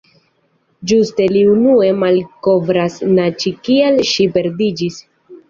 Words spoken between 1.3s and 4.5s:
li unue malkovras na Ĉi kial ŝi